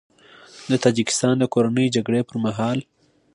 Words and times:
د 0.69 0.71
تاجیکستان 0.83 1.35
د 1.39 1.43
کورنۍ 1.53 1.87
جګړې 1.95 2.21
پر 2.29 2.37
مهال 2.45 2.79